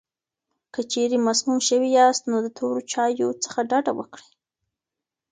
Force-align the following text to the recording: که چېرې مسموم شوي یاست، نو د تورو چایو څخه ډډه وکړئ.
که 0.73 0.81
چېرې 0.91 1.17
مسموم 1.27 1.59
شوي 1.67 1.89
یاست، 1.99 2.23
نو 2.31 2.37
د 2.45 2.47
تورو 2.57 2.79
چایو 2.91 3.29
څخه 3.43 3.59
ډډه 3.69 3.91
وکړئ. 3.95 4.27